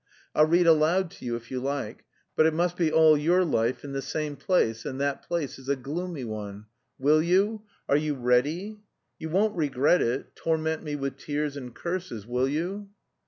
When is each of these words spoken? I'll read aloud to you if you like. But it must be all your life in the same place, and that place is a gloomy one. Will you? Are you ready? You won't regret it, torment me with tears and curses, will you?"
I'll 0.33 0.47
read 0.47 0.65
aloud 0.65 1.11
to 1.11 1.25
you 1.25 1.35
if 1.35 1.51
you 1.51 1.59
like. 1.59 2.05
But 2.35 2.47
it 2.47 2.55
must 2.55 2.75
be 2.75 2.91
all 2.91 3.15
your 3.15 3.45
life 3.45 3.83
in 3.83 3.91
the 3.91 4.01
same 4.01 4.35
place, 4.35 4.83
and 4.83 4.99
that 4.99 5.21
place 5.21 5.59
is 5.59 5.69
a 5.69 5.75
gloomy 5.75 6.23
one. 6.23 6.65
Will 6.97 7.21
you? 7.21 7.65
Are 7.87 7.97
you 7.97 8.15
ready? 8.15 8.81
You 9.19 9.29
won't 9.29 9.55
regret 9.55 10.01
it, 10.01 10.35
torment 10.35 10.81
me 10.81 10.95
with 10.95 11.17
tears 11.17 11.55
and 11.55 11.75
curses, 11.75 12.25
will 12.25 12.47
you?" 12.47 12.89